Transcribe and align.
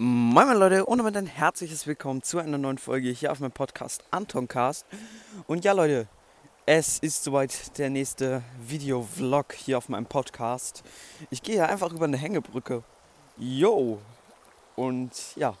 Moin 0.00 0.46
moin 0.46 0.56
Leute 0.56 0.86
und 0.86 0.98
damit 0.98 1.16
ein 1.16 1.26
herzliches 1.26 1.88
Willkommen 1.88 2.22
zu 2.22 2.38
einer 2.38 2.56
neuen 2.56 2.78
Folge 2.78 3.08
hier 3.08 3.32
auf 3.32 3.40
meinem 3.40 3.50
Podcast 3.50 4.04
Antoncast. 4.12 4.86
Und 5.48 5.64
ja 5.64 5.72
Leute, 5.72 6.06
es 6.66 7.00
ist 7.00 7.24
soweit 7.24 7.76
der 7.78 7.90
nächste 7.90 8.44
Video-Vlog 8.60 9.54
hier 9.54 9.76
auf 9.76 9.88
meinem 9.88 10.06
Podcast. 10.06 10.84
Ich 11.30 11.42
gehe 11.42 11.68
einfach 11.68 11.92
über 11.92 12.04
eine 12.04 12.16
Hängebrücke. 12.16 12.84
Yo! 13.38 13.98
Und 14.76 15.34
ja, 15.34 15.56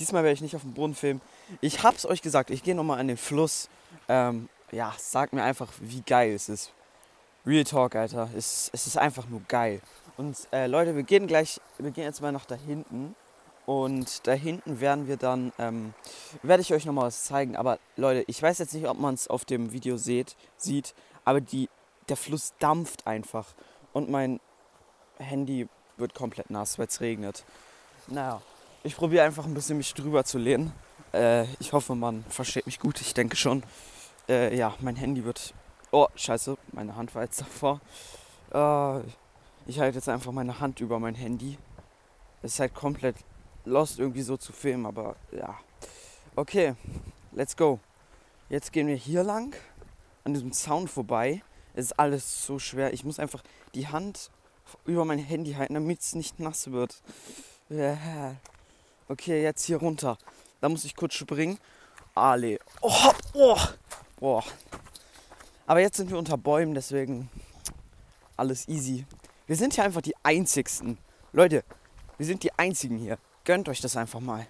diesmal 0.00 0.22
werde 0.22 0.32
ich 0.32 0.40
nicht 0.40 0.56
auf 0.56 0.62
dem 0.62 0.72
Boden 0.72 0.94
filmen. 0.94 1.20
Ich 1.60 1.82
hab's 1.82 2.06
euch 2.06 2.22
gesagt, 2.22 2.48
ich 2.48 2.62
gehe 2.62 2.74
nochmal 2.74 2.98
an 2.98 3.08
den 3.08 3.18
Fluss. 3.18 3.68
Ähm, 4.08 4.48
ja, 4.72 4.94
sagt 4.96 5.34
mir 5.34 5.42
einfach, 5.42 5.70
wie 5.80 6.00
geil 6.00 6.32
es 6.32 6.48
ist. 6.48 6.72
Real 7.44 7.64
Talk, 7.64 7.96
Alter. 7.96 8.30
Es, 8.34 8.70
es 8.72 8.86
ist 8.86 8.96
einfach 8.96 9.28
nur 9.28 9.42
geil. 9.46 9.82
Und 10.16 10.38
äh, 10.52 10.66
Leute, 10.68 10.96
wir 10.96 11.02
gehen 11.02 11.26
gleich, 11.26 11.60
wir 11.76 11.90
gehen 11.90 12.04
jetzt 12.04 12.22
mal 12.22 12.32
nach 12.32 12.46
da 12.46 12.54
hinten. 12.54 13.14
Und 13.68 14.26
da 14.26 14.32
hinten 14.32 14.80
werden 14.80 15.08
wir 15.08 15.18
dann, 15.18 15.52
ähm, 15.58 15.92
werde 16.42 16.62
ich 16.62 16.72
euch 16.72 16.86
nochmal 16.86 17.08
was 17.08 17.24
zeigen. 17.24 17.54
Aber 17.54 17.78
Leute, 17.96 18.24
ich 18.26 18.42
weiß 18.42 18.56
jetzt 18.60 18.72
nicht, 18.72 18.88
ob 18.88 18.98
man 18.98 19.12
es 19.12 19.28
auf 19.28 19.44
dem 19.44 19.72
Video 19.72 19.98
seht, 19.98 20.36
sieht, 20.56 20.94
aber 21.26 21.42
die, 21.42 21.68
der 22.08 22.16
Fluss 22.16 22.54
dampft 22.60 23.06
einfach. 23.06 23.48
Und 23.92 24.08
mein 24.08 24.40
Handy 25.18 25.68
wird 25.98 26.14
komplett 26.14 26.48
nass, 26.48 26.78
weil 26.78 26.86
es 26.86 27.02
regnet. 27.02 27.44
Naja, 28.06 28.40
ich 28.84 28.96
probiere 28.96 29.26
einfach 29.26 29.44
ein 29.44 29.52
bisschen 29.52 29.76
mich 29.76 29.92
drüber 29.92 30.24
zu 30.24 30.38
lehnen. 30.38 30.72
Äh, 31.12 31.44
ich 31.60 31.74
hoffe, 31.74 31.94
man 31.94 32.24
versteht 32.30 32.64
mich 32.64 32.80
gut. 32.80 32.98
Ich 33.02 33.12
denke 33.12 33.36
schon. 33.36 33.62
Äh, 34.30 34.56
ja, 34.56 34.74
mein 34.80 34.96
Handy 34.96 35.26
wird... 35.26 35.52
Oh, 35.90 36.06
scheiße, 36.14 36.56
meine 36.72 36.96
Hand 36.96 37.14
war 37.14 37.24
jetzt 37.24 37.42
davor. 37.42 37.82
Äh, 38.50 39.00
ich 39.66 39.78
halte 39.78 39.96
jetzt 39.98 40.08
einfach 40.08 40.32
meine 40.32 40.58
Hand 40.58 40.80
über 40.80 40.98
mein 40.98 41.14
Handy. 41.14 41.58
Es 42.40 42.54
ist 42.54 42.60
halt 42.60 42.74
komplett 42.74 43.16
lost 43.68 43.98
irgendwie 43.98 44.22
so 44.22 44.36
zu 44.36 44.52
filmen, 44.52 44.86
aber 44.86 45.16
ja. 45.30 45.58
Okay, 46.34 46.74
let's 47.32 47.56
go. 47.56 47.80
Jetzt 48.48 48.72
gehen 48.72 48.86
wir 48.86 48.96
hier 48.96 49.22
lang, 49.22 49.54
an 50.24 50.32
diesem 50.32 50.52
Zaun 50.52 50.88
vorbei. 50.88 51.42
Es 51.74 51.86
ist 51.86 51.98
alles 51.98 52.44
so 52.44 52.58
schwer. 52.58 52.92
Ich 52.92 53.04
muss 53.04 53.18
einfach 53.18 53.42
die 53.74 53.88
Hand 53.88 54.30
über 54.84 55.04
mein 55.04 55.18
Handy 55.18 55.52
halten, 55.52 55.74
damit 55.74 56.00
es 56.00 56.14
nicht 56.14 56.40
nass 56.40 56.70
wird. 56.70 57.02
Okay, 59.08 59.42
jetzt 59.42 59.64
hier 59.64 59.76
runter. 59.76 60.18
Da 60.60 60.68
muss 60.68 60.84
ich 60.84 60.96
kurz 60.96 61.14
springen. 61.14 61.58
Ale. 62.14 62.58
Oh, 62.80 63.12
oh, 63.34 63.58
oh. 64.20 64.42
Aber 65.66 65.80
jetzt 65.80 65.98
sind 65.98 66.10
wir 66.10 66.18
unter 66.18 66.38
Bäumen, 66.38 66.74
deswegen 66.74 67.28
alles 68.36 68.66
easy. 68.68 69.06
Wir 69.46 69.56
sind 69.56 69.74
hier 69.74 69.84
einfach 69.84 70.00
die 70.00 70.16
Einzigsten. 70.22 70.98
Leute, 71.32 71.62
wir 72.16 72.26
sind 72.26 72.42
die 72.42 72.52
Einzigen 72.54 72.98
hier. 72.98 73.18
Gönnt 73.48 73.70
euch 73.70 73.80
das 73.80 73.96
einfach 73.96 74.20
mal. 74.20 74.46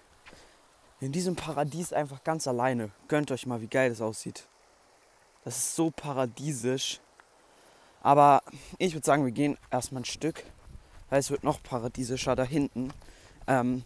In 1.01 1.13
diesem 1.13 1.37
Paradies 1.37 1.93
einfach 1.93 2.25
ganz 2.25 2.49
alleine. 2.49 2.91
Gönnt 3.07 3.31
euch 3.31 3.47
mal, 3.47 3.61
wie 3.61 3.69
geil 3.69 3.91
das 3.91 4.01
aussieht. 4.01 4.49
Das 5.45 5.57
ist 5.57 5.77
so 5.77 5.93
paradiesisch. 5.93 6.99
Aber 8.03 8.43
ich 8.77 8.95
würde 8.95 9.07
sagen, 9.07 9.25
wir 9.25 9.31
gehen 9.31 9.57
erstmal 9.71 10.03
ein 10.03 10.05
Stück, 10.05 10.43
weil 11.11 11.21
es 11.21 11.31
wird 11.31 11.45
noch 11.45 11.63
paradiesischer 11.63 12.35
da 12.35 12.43
hinten. 12.43 12.93
Ähm, 13.47 13.85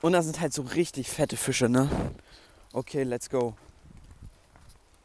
und 0.00 0.14
da 0.14 0.22
sind 0.22 0.40
halt 0.40 0.54
so 0.54 0.62
richtig 0.62 1.10
fette 1.10 1.36
Fische, 1.36 1.68
ne? 1.68 1.90
Okay, 2.72 3.02
let's 3.02 3.28
go. 3.28 3.54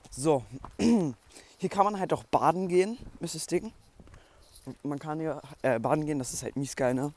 So, 0.09 0.45
hier 0.77 1.69
kann 1.69 1.83
man 1.83 1.99
halt 1.99 2.13
auch 2.13 2.23
baden 2.23 2.69
gehen, 2.69 2.97
Mrs. 3.19 3.47
Dicken. 3.47 3.73
Man 4.83 4.99
kann 4.99 5.19
hier 5.19 5.41
äh, 5.63 5.79
baden 5.79 6.05
gehen, 6.05 6.17
das 6.17 6.31
ist 6.31 6.43
halt 6.43 6.55
mies 6.55 6.77
geil, 6.77 6.93
ne? 6.93 7.11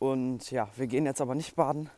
Und 0.00 0.50
ja, 0.50 0.68
wir 0.76 0.86
gehen 0.86 1.04
jetzt 1.04 1.20
aber 1.20 1.34
nicht 1.34 1.54
baden, 1.54 1.90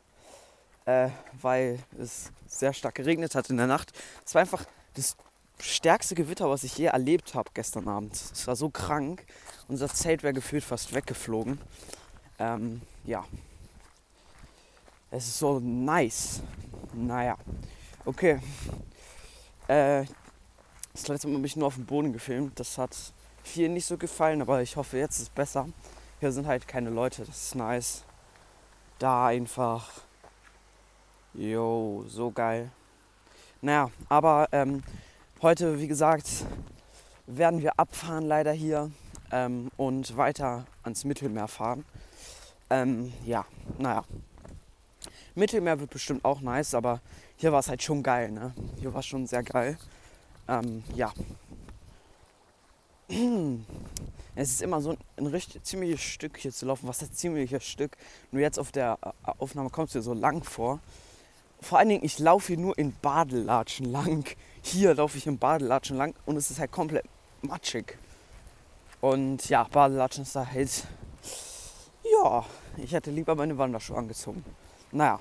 äh, 0.87 1.09
weil 1.41 1.79
es 1.99 2.33
sehr 2.49 2.73
stark 2.73 2.97
geregnet 2.97 3.37
hat 3.37 3.49
in 3.49 3.57
der 3.57 3.69
Nacht. 3.69 3.93
Es 4.27 4.35
war 4.35 4.41
einfach 4.41 4.65
das 4.95 5.17
stärkste 5.61 6.17
Gewitter, 6.17 6.51
was 6.51 6.65
ich 6.65 6.77
je 6.77 6.87
erlebt 6.87 7.37
habe 7.37 7.51
gestern 7.55 7.87
Abend. 7.87 8.13
Es 8.15 8.45
war 8.49 8.57
so 8.57 8.71
krank. 8.71 9.25
Unser 9.69 9.89
Zelt 9.89 10.25
wäre 10.25 10.35
gefühlt 10.35 10.65
fast 10.65 10.93
weggeflogen. 10.93 11.61
Ähm, 12.41 12.83
ja. 13.05 13.25
Es 15.13 15.29
ist 15.29 15.39
so 15.39 15.61
nice. 15.61 16.43
Naja. 16.95 17.37
Okay. 18.05 18.41
Äh, 19.69 20.07
das 20.93 21.07
letzte 21.07 21.29
Mal 21.29 21.37
habe 21.37 21.47
ich 21.47 21.55
nur 21.55 21.69
auf 21.69 21.77
dem 21.77 21.87
Boden 21.87 22.13
gefilmt. 22.13 22.59
Das 22.59 22.79
hat 22.79 22.97
vielen 23.45 23.75
nicht 23.75 23.87
so 23.87 23.97
gefallen, 23.97 24.43
aber 24.43 24.61
ich 24.61 24.75
hoffe, 24.77 24.99
jetzt 24.99 25.19
ist 25.19 25.23
es 25.23 25.31
besser. 25.31 25.69
Hier 26.23 26.31
sind 26.31 26.47
halt 26.47 26.69
keine 26.69 26.89
Leute, 26.89 27.25
das 27.25 27.47
ist 27.47 27.57
nice. 27.57 28.05
Da 29.01 29.27
einfach. 29.27 29.91
Jo, 31.35 32.05
so 32.07 32.31
geil. 32.31 32.71
Naja, 33.61 33.91
aber 34.09 34.47
ähm, 34.53 34.85
heute, 35.41 35.81
wie 35.81 35.89
gesagt, 35.89 36.29
werden 37.27 37.61
wir 37.61 37.77
abfahren 37.77 38.25
leider 38.25 38.53
hier 38.53 38.93
ähm, 39.33 39.73
und 39.77 40.17
weiter 40.17 40.65
ans 40.85 41.03
Mittelmeer 41.03 41.49
fahren. 41.49 41.85
Ähm, 42.71 43.13
ja, 43.25 43.45
naja. 43.79 44.05
Mittelmeer 45.35 45.81
wird 45.81 45.91
bestimmt 45.91 46.25
auch 46.25 46.41
nice, 46.41 46.77
aber 46.77 47.01
hier 47.35 47.51
war 47.51 47.59
es 47.59 47.69
halt 47.69 47.83
schon 47.83 48.01
geil, 48.01 48.31
ne? 48.31 48.55
Hier 48.79 48.95
war 48.95 49.01
es 49.01 49.07
schon 49.07 49.27
sehr 49.27 49.43
geil. 49.43 49.77
Ähm, 50.47 50.85
ja, 50.95 51.13
es 54.35 54.51
ist 54.51 54.63
immer 54.63 54.81
so 54.81 54.97
ein 55.17 55.27
richtig 55.27 55.63
ziemliches 55.65 56.01
Stück 56.01 56.39
hier 56.39 56.53
zu 56.53 56.67
laufen. 56.67 56.89
Was 56.89 57.03
ist 57.03 57.19
ziemliches 57.19 57.65
Stück? 57.65 57.97
Nur 58.31 58.41
jetzt 58.41 58.59
auf 58.59 58.73
der 58.73 58.99
äh, 59.03 59.31
Aufnahme 59.39 59.71
kommt 59.71 59.89
es 59.89 59.93
dir 59.93 60.03
so 60.03 60.15
lang 60.15 60.43
vor. 60.43 60.81
Vor 61.61 61.79
allen 61.79 61.91
Dingen, 61.91 62.05
ich 62.05 62.19
laufe 62.19 62.49
hier 62.49 62.59
nur 62.59 62.77
in 62.79 62.95
Badelatschen 63.03 63.87
lang. 63.93 64.25
Hier 64.63 64.95
laufe 64.95 65.19
ich 65.19 65.27
in 65.27 65.39
Badelatschen 65.39 65.97
lang 65.97 66.15
und 66.25 66.37
es 66.37 66.51
ist 66.51 66.59
halt 66.59 66.73
komplett 66.73 67.05
matschig. 67.43 67.99
Und 69.01 69.49
ja, 69.49 69.65
Badelatschen 69.65 70.23
ist 70.23 70.35
da 70.35 70.47
halt. 70.47 70.85
Ja, 72.05 72.45
ich 72.79 72.93
hätte 72.93 73.11
lieber 73.11 73.35
meine 73.35 73.57
Wanderschuhe 73.59 73.99
angezogen. 73.99 74.45
Naja. 74.91 75.21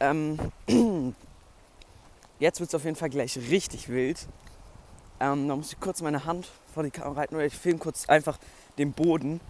Ähm, 0.00 0.38
jetzt 2.38 2.60
wird 2.60 2.70
es 2.70 2.74
auf 2.74 2.84
jeden 2.84 2.96
Fall 2.96 3.10
gleich 3.10 3.36
richtig 3.36 3.88
wild. 3.88 4.26
Ähm, 5.20 5.48
da 5.48 5.54
muss 5.54 5.72
ich 5.72 5.80
kurz 5.80 6.00
meine 6.00 6.24
Hand 6.24 6.48
vor 6.72 6.82
die 6.82 6.90
Kamera 6.90 7.20
halten 7.20 7.34
oder 7.34 7.44
ich 7.44 7.56
filme 7.56 7.78
kurz 7.78 8.08
einfach 8.08 8.38
den 8.78 8.92
Boden, 8.92 9.40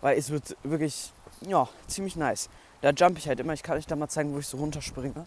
weil 0.00 0.16
es 0.16 0.30
wird 0.30 0.56
wirklich, 0.62 1.12
ja, 1.42 1.68
ziemlich 1.86 2.16
nice. 2.16 2.48
Da 2.80 2.90
jump 2.90 3.18
ich 3.18 3.28
halt 3.28 3.38
immer. 3.38 3.52
Ich 3.52 3.62
kann 3.62 3.76
euch 3.76 3.86
da 3.86 3.94
mal 3.94 4.08
zeigen, 4.08 4.32
wo 4.32 4.38
ich 4.38 4.46
so 4.46 4.56
runterspringe. 4.56 5.26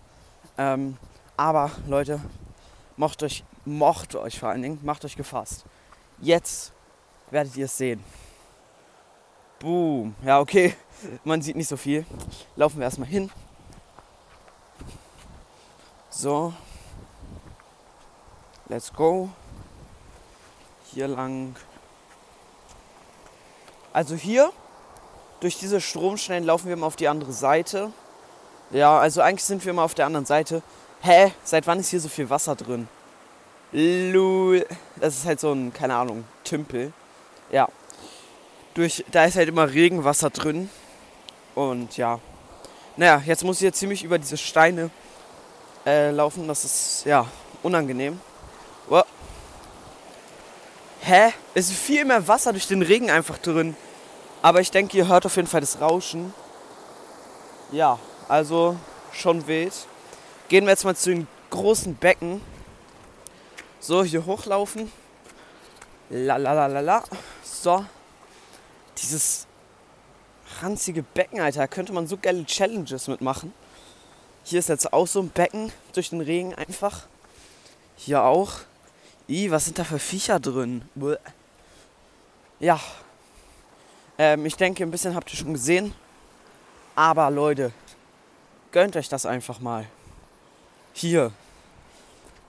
Ähm, 0.57 0.97
aber 1.37 1.71
Leute, 1.87 2.19
macht 2.97 3.21
euch, 3.23 3.43
mocht 3.65 4.15
euch 4.15 4.39
vor 4.39 4.49
allen 4.49 4.61
Dingen, 4.61 4.79
macht 4.81 5.05
euch 5.05 5.15
gefasst. 5.15 5.65
Jetzt 6.19 6.71
werdet 7.29 7.55
ihr 7.55 7.65
es 7.65 7.77
sehen. 7.77 8.03
Boom. 9.59 10.15
Ja, 10.25 10.39
okay. 10.39 10.75
Man 11.23 11.41
sieht 11.41 11.55
nicht 11.55 11.67
so 11.67 11.77
viel. 11.77 12.05
Laufen 12.55 12.77
wir 12.79 12.85
erstmal 12.85 13.07
hin. 13.07 13.29
So. 16.09 16.53
Let's 18.67 18.91
go 18.91 19.29
hier 20.93 21.07
lang. 21.07 21.55
Also 23.93 24.15
hier, 24.15 24.51
durch 25.39 25.57
diese 25.57 25.81
Stromschnellen 25.81 26.45
laufen 26.45 26.69
wir 26.69 26.75
mal 26.77 26.87
auf 26.87 26.95
die 26.95 27.07
andere 27.07 27.33
Seite. 27.33 27.91
Ja, 28.71 28.99
also 28.99 29.21
eigentlich 29.21 29.43
sind 29.43 29.65
wir 29.65 29.73
mal 29.73 29.83
auf 29.83 29.95
der 29.95 30.05
anderen 30.05 30.25
Seite. 30.25 30.61
Hä? 31.01 31.33
Seit 31.43 31.67
wann 31.67 31.79
ist 31.79 31.89
hier 31.89 31.99
so 31.99 32.09
viel 32.09 32.29
Wasser 32.29 32.55
drin? 32.55 32.87
Lul. 33.71 34.65
Das 34.97 35.17
ist 35.17 35.25
halt 35.25 35.39
so 35.39 35.51
ein, 35.51 35.73
keine 35.73 35.95
Ahnung, 35.95 36.25
Tümpel. 36.43 36.93
Ja. 37.51 37.67
Durch, 38.73 39.03
da 39.11 39.25
ist 39.25 39.35
halt 39.35 39.49
immer 39.49 39.69
Regenwasser 39.69 40.29
drin. 40.29 40.69
Und 41.55 41.97
ja. 41.97 42.19
Naja, 42.95 43.21
jetzt 43.25 43.43
muss 43.43 43.57
ich 43.57 43.63
jetzt 43.63 43.79
ziemlich 43.79 44.03
über 44.03 44.19
diese 44.19 44.37
Steine 44.37 44.89
äh, 45.85 46.11
laufen. 46.11 46.47
Das 46.47 46.63
ist, 46.63 47.05
ja, 47.05 47.25
unangenehm. 47.63 48.19
Hä? 51.11 51.33
Es 51.53 51.69
ist 51.69 51.77
viel 51.77 52.05
mehr 52.05 52.25
Wasser 52.29 52.53
durch 52.53 52.67
den 52.67 52.81
Regen 52.81 53.11
einfach 53.11 53.37
drin. 53.37 53.75
Aber 54.41 54.61
ich 54.61 54.71
denke, 54.71 54.95
ihr 54.95 55.09
hört 55.09 55.25
auf 55.25 55.35
jeden 55.35 55.49
Fall 55.49 55.59
das 55.59 55.81
Rauschen. 55.81 56.33
Ja, 57.73 57.99
also 58.29 58.77
schon 59.11 59.45
wild. 59.45 59.73
Gehen 60.47 60.63
wir 60.63 60.71
jetzt 60.71 60.85
mal 60.85 60.95
zu 60.95 61.09
den 61.09 61.27
großen 61.49 61.95
Becken. 61.95 62.39
So, 63.81 64.05
hier 64.05 64.25
hochlaufen. 64.25 64.89
La 66.09 66.37
la 66.37 66.53
la 66.53 66.67
la 66.67 66.79
la. 66.79 67.03
So. 67.43 67.83
Dieses 68.97 69.47
ranzige 70.61 71.03
Becken, 71.03 71.41
Alter. 71.41 71.59
Da 71.59 71.67
könnte 71.67 71.91
man 71.91 72.07
so 72.07 72.15
geile 72.15 72.45
Challenges 72.45 73.09
mitmachen. 73.09 73.53
Hier 74.45 74.59
ist 74.59 74.69
jetzt 74.69 74.93
auch 74.93 75.07
so 75.07 75.19
ein 75.19 75.29
Becken 75.29 75.73
durch 75.91 76.11
den 76.11 76.21
Regen 76.21 76.55
einfach. 76.55 77.07
Hier 77.97 78.23
auch. 78.23 78.61
I, 79.31 79.49
was 79.49 79.63
sind 79.63 79.79
da 79.79 79.85
für 79.85 79.97
Viecher 79.97 80.41
drin? 80.41 80.81
Ja. 82.59 82.81
Ähm, 84.17 84.45
ich 84.45 84.57
denke, 84.57 84.83
ein 84.83 84.91
bisschen 84.91 85.15
habt 85.15 85.31
ihr 85.31 85.39
schon 85.39 85.53
gesehen. 85.53 85.93
Aber 86.95 87.31
Leute, 87.31 87.71
gönnt 88.73 88.97
euch 88.97 89.07
das 89.07 89.25
einfach 89.25 89.61
mal. 89.61 89.85
Hier. 90.91 91.31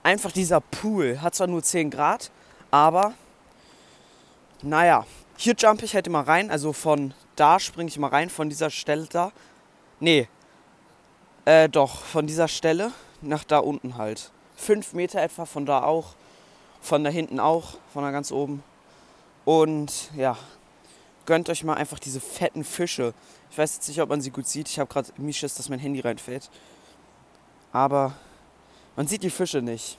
Einfach 0.03 0.33
dieser 0.33 0.59
Pool. 0.59 1.21
Hat 1.21 1.35
zwar 1.35 1.47
nur 1.47 1.63
10 1.63 1.89
Grad, 1.89 2.31
aber 2.69 3.13
naja. 4.61 5.05
Hier 5.37 5.55
jump 5.57 5.83
ich 5.83 5.95
halt 5.95 6.05
immer 6.05 6.27
rein. 6.27 6.51
Also 6.51 6.73
von 6.73 7.13
da 7.37 7.61
springe 7.61 7.87
ich 7.87 7.97
mal 7.97 8.09
rein, 8.09 8.29
von 8.29 8.49
dieser 8.49 8.69
Stelle 8.69 9.07
da. 9.09 9.31
Nee. 10.01 10.27
Äh, 11.45 11.69
doch, 11.69 12.01
von 12.01 12.27
dieser 12.27 12.49
Stelle 12.49 12.91
nach 13.21 13.45
da 13.45 13.59
unten 13.59 13.97
halt. 13.97 14.31
5 14.57 14.91
Meter 14.91 15.21
etwa, 15.21 15.45
von 15.45 15.65
da 15.65 15.83
auch. 15.83 16.15
Von 16.83 17.03
da 17.05 17.09
hinten 17.09 17.39
auch, 17.39 17.77
von 17.93 18.03
da 18.03 18.11
ganz 18.11 18.31
oben. 18.31 18.61
Und 19.45 20.11
ja, 20.15 20.37
gönnt 21.25 21.49
euch 21.49 21.63
mal 21.63 21.75
einfach 21.75 21.97
diese 21.97 22.19
fetten 22.19 22.65
Fische. 22.65 23.13
Ich 23.49 23.57
weiß 23.57 23.75
jetzt 23.75 23.87
nicht, 23.87 24.01
ob 24.01 24.09
man 24.09 24.19
sie 24.19 24.31
gut 24.31 24.47
sieht. 24.47 24.67
Ich 24.67 24.79
habe 24.79 24.91
gerade 24.91 25.09
Misches, 25.17 25.55
dass 25.55 25.69
mein 25.69 25.79
Handy 25.79 26.01
reinfällt. 26.01 26.49
Aber 27.71 28.13
man 28.97 29.07
sieht 29.07 29.23
die 29.23 29.29
Fische 29.29 29.61
nicht. 29.61 29.97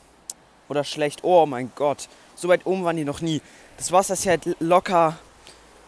Oder 0.69 0.85
schlecht. 0.85 1.25
Oh 1.25 1.47
mein 1.47 1.73
Gott. 1.75 2.09
So 2.35 2.49
weit 2.49 2.67
oben 2.67 2.85
waren 2.85 2.97
die 2.97 3.05
noch 3.05 3.23
nie. 3.23 3.41
Das 3.79 3.91
Wasser 3.91 4.13
ist 4.13 4.25
hier 4.25 4.33
halt 4.33 4.57
locker 4.61 5.19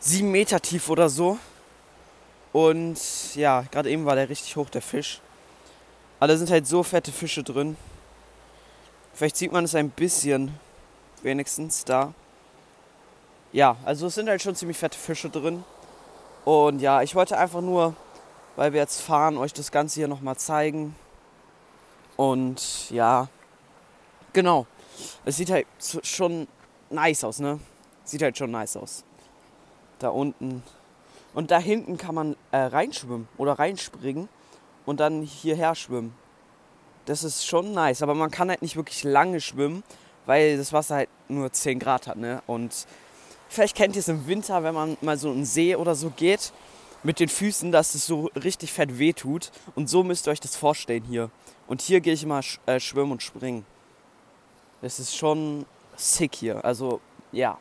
sieben 0.00 0.30
Meter 0.30 0.60
tief 0.60 0.88
oder 0.88 1.10
so. 1.10 1.38
Und 2.52 3.34
ja, 3.34 3.66
gerade 3.70 3.90
eben 3.90 4.06
war 4.06 4.14
der 4.14 4.30
richtig 4.30 4.56
hoch, 4.56 4.70
der 4.70 4.80
Fisch. 4.82 5.20
Aber 6.18 6.28
da 6.28 6.38
sind 6.38 6.50
halt 6.50 6.66
so 6.66 6.82
fette 6.82 7.12
Fische 7.12 7.42
drin. 7.42 7.76
Vielleicht 9.12 9.36
sieht 9.36 9.52
man 9.52 9.64
es 9.64 9.74
ein 9.74 9.90
bisschen, 9.90 10.58
wenigstens 11.26 11.84
da. 11.84 12.14
Ja, 13.52 13.76
also 13.84 14.06
es 14.06 14.14
sind 14.14 14.28
halt 14.28 14.40
schon 14.40 14.54
ziemlich 14.54 14.78
fette 14.78 14.96
Fische 14.96 15.28
drin. 15.28 15.62
Und 16.46 16.80
ja, 16.80 17.02
ich 17.02 17.14
wollte 17.14 17.36
einfach 17.36 17.60
nur, 17.60 17.94
weil 18.54 18.72
wir 18.72 18.80
jetzt 18.80 19.00
fahren, 19.02 19.36
euch 19.36 19.52
das 19.52 19.70
Ganze 19.70 19.96
hier 19.96 20.08
nochmal 20.08 20.36
zeigen. 20.36 20.94
Und 22.16 22.90
ja, 22.90 23.28
genau. 24.32 24.66
Es 25.26 25.36
sieht 25.36 25.50
halt 25.50 25.66
schon 26.02 26.48
nice 26.88 27.24
aus, 27.24 27.40
ne? 27.40 27.60
Sieht 28.04 28.22
halt 28.22 28.38
schon 28.38 28.50
nice 28.50 28.76
aus. 28.76 29.04
Da 29.98 30.08
unten. 30.08 30.62
Und 31.34 31.50
da 31.50 31.58
hinten 31.58 31.98
kann 31.98 32.14
man 32.14 32.36
äh, 32.52 32.58
reinschwimmen 32.58 33.28
oder 33.36 33.58
reinspringen 33.58 34.28
und 34.86 35.00
dann 35.00 35.22
hierher 35.22 35.74
schwimmen. 35.74 36.14
Das 37.04 37.24
ist 37.24 37.46
schon 37.46 37.72
nice, 37.72 38.02
aber 38.02 38.14
man 38.14 38.30
kann 38.30 38.48
halt 38.48 38.62
nicht 38.62 38.76
wirklich 38.76 39.04
lange 39.04 39.40
schwimmen, 39.40 39.82
weil 40.26 40.56
das 40.58 40.72
Wasser 40.72 40.96
halt 40.96 41.08
nur 41.28 41.52
10 41.52 41.78
Grad 41.78 42.06
hat, 42.06 42.18
ne? 42.18 42.42
Und 42.46 42.86
vielleicht 43.48 43.76
kennt 43.76 43.96
ihr 43.96 44.00
es 44.00 44.08
im 44.08 44.26
Winter, 44.26 44.62
wenn 44.62 44.74
man 44.74 44.96
mal 45.00 45.16
so 45.16 45.30
in 45.30 45.38
den 45.38 45.44
See 45.44 45.74
oder 45.74 45.94
so 45.94 46.10
geht, 46.10 46.52
mit 47.02 47.20
den 47.20 47.28
Füßen, 47.28 47.72
dass 47.72 47.94
es 47.94 48.06
so 48.06 48.30
richtig 48.42 48.72
fett 48.72 48.98
wehtut. 48.98 49.52
Und 49.74 49.88
so 49.88 50.02
müsst 50.02 50.26
ihr 50.26 50.32
euch 50.32 50.40
das 50.40 50.56
vorstellen 50.56 51.04
hier. 51.04 51.30
Und 51.68 51.80
hier 51.80 52.00
gehe 52.00 52.12
ich 52.12 52.22
immer 52.22 52.42
sch 52.42 52.60
äh, 52.66 52.80
schwimmen 52.80 53.12
und 53.12 53.22
springen. 53.22 53.64
Das 54.82 54.98
ist 54.98 55.16
schon 55.16 55.66
sick 55.96 56.34
hier. 56.34 56.64
Also, 56.64 57.00
ja. 57.32 57.58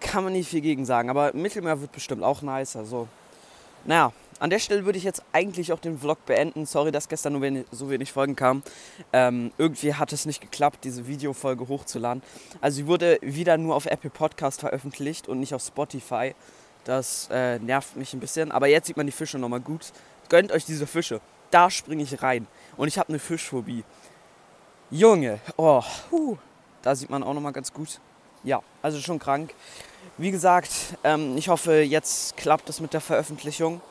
Kann 0.00 0.24
man 0.24 0.32
nicht 0.32 0.48
viel 0.48 0.60
gegen 0.60 0.84
sagen. 0.86 1.10
Aber 1.10 1.32
Mittelmeer 1.34 1.80
wird 1.80 1.92
bestimmt 1.92 2.22
auch 2.22 2.42
nice. 2.42 2.76
Also, 2.76 3.08
naja, 3.84 4.12
an 4.40 4.48
der 4.50 4.58
Stelle 4.58 4.86
würde 4.86 4.96
ich 4.98 5.04
jetzt 5.04 5.22
eigentlich 5.32 5.72
auch 5.72 5.78
den 5.78 5.98
Vlog 5.98 6.24
beenden. 6.24 6.64
Sorry, 6.64 6.90
dass 6.90 7.08
gestern 7.08 7.34
nur 7.34 7.42
wenig, 7.42 7.66
so 7.70 7.90
wenig 7.90 8.10
Folgen 8.10 8.36
kamen. 8.36 8.62
Ähm, 9.12 9.52
irgendwie 9.58 9.94
hat 9.94 10.14
es 10.14 10.24
nicht 10.24 10.40
geklappt, 10.40 10.78
diese 10.84 11.06
Videofolge 11.06 11.68
hochzuladen. 11.68 12.22
Also 12.62 12.76
sie 12.76 12.86
wurde 12.86 13.18
wieder 13.20 13.58
nur 13.58 13.76
auf 13.76 13.84
Apple 13.84 14.08
Podcast 14.08 14.60
veröffentlicht 14.60 15.28
und 15.28 15.40
nicht 15.40 15.52
auf 15.52 15.62
Spotify. 15.62 16.34
Das 16.84 17.28
äh, 17.30 17.58
nervt 17.58 17.96
mich 17.96 18.14
ein 18.14 18.20
bisschen. 18.20 18.50
Aber 18.50 18.66
jetzt 18.66 18.86
sieht 18.86 18.96
man 18.96 19.04
die 19.04 19.12
Fische 19.12 19.38
nochmal 19.38 19.60
gut. 19.60 19.92
Gönnt 20.30 20.52
euch 20.52 20.64
diese 20.64 20.86
Fische. 20.86 21.20
Da 21.50 21.70
springe 21.70 22.02
ich 22.02 22.22
rein. 22.22 22.46
Und 22.78 22.88
ich 22.88 22.98
habe 22.98 23.10
eine 23.10 23.18
Fischphobie. 23.18 23.84
Junge, 24.90 25.38
oh, 25.56 25.84
huh, 26.10 26.38
da 26.80 26.94
sieht 26.94 27.10
man 27.10 27.22
auch 27.22 27.34
nochmal 27.34 27.52
ganz 27.52 27.72
gut. 27.72 28.00
Ja, 28.42 28.62
also 28.80 28.98
schon 29.00 29.18
krank. 29.18 29.54
Wie 30.16 30.30
gesagt, 30.30 30.70
ähm, 31.04 31.36
ich 31.36 31.48
hoffe, 31.48 31.82
jetzt 31.82 32.36
klappt 32.38 32.68
es 32.70 32.80
mit 32.80 32.94
der 32.94 33.02
Veröffentlichung. 33.02 33.82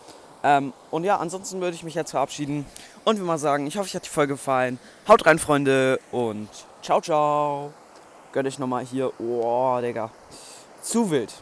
Ähm, 0.44 0.74
und 0.92 1.04
ja, 1.04 1.18
ansonsten 1.18 1.60
würde 1.62 1.76
ich 1.76 1.84
mich 1.84 1.96
jetzt 1.96 2.12
verabschieden 2.12 2.66
und 3.04 3.18
will 3.18 3.26
mal 3.26 3.38
sagen, 3.38 3.68
ich 3.68 3.78
hoffe, 3.78 3.88
euch 3.88 3.96
hat 3.96 4.06
die 4.06 4.10
Folge 4.10 4.34
gefallen. 4.34 4.80
Haut 5.08 5.26
rein, 5.26 5.40
Freunde, 5.40 6.00
und 6.12 6.50
ciao, 6.82 7.02
ciao. 7.02 7.74
Gönnt 8.32 8.48
euch 8.48 8.60
nochmal 8.60 8.86
hier. 8.86 9.12
Oh, 9.20 9.80
Digga. 9.82 10.12
Zu 10.82 11.12
wild. 11.12 11.34